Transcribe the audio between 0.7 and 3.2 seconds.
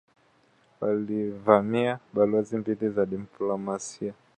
Walivamia balozi mbili za